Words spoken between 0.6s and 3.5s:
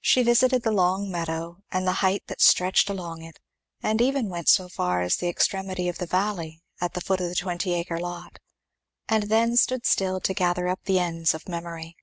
the long meadow and the height that stretched along it,